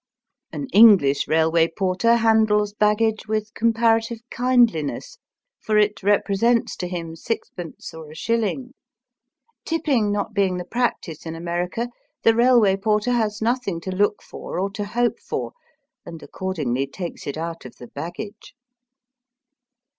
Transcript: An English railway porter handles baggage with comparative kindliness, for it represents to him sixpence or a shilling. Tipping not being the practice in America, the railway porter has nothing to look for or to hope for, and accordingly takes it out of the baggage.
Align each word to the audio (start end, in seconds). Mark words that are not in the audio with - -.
An 0.51 0.65
English 0.73 1.27
railway 1.27 1.67
porter 1.67 2.15
handles 2.15 2.73
baggage 2.73 3.27
with 3.27 3.53
comparative 3.53 4.17
kindliness, 4.31 5.19
for 5.59 5.77
it 5.77 6.01
represents 6.01 6.75
to 6.77 6.87
him 6.87 7.15
sixpence 7.15 7.93
or 7.93 8.09
a 8.09 8.15
shilling. 8.15 8.73
Tipping 9.63 10.11
not 10.11 10.33
being 10.33 10.57
the 10.57 10.65
practice 10.65 11.23
in 11.27 11.35
America, 11.35 11.87
the 12.23 12.33
railway 12.33 12.77
porter 12.77 13.11
has 13.11 13.43
nothing 13.43 13.79
to 13.81 13.91
look 13.95 14.23
for 14.23 14.57
or 14.59 14.71
to 14.71 14.85
hope 14.85 15.19
for, 15.19 15.51
and 16.03 16.23
accordingly 16.23 16.87
takes 16.87 17.27
it 17.27 17.37
out 17.37 17.63
of 17.63 17.75
the 17.75 17.85
baggage. 17.85 18.55